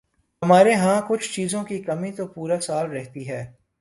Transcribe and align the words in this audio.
ہمارے 0.41 0.73
ہاں 0.73 1.01
کچھ 1.07 1.31
چیزوں 1.33 1.63
کی 1.63 1.77
کمی 1.81 2.11
تو 2.11 2.27
پورا 2.27 2.59
سال 2.59 2.91
رہتی 2.91 3.29
ہے۔ 3.29 3.41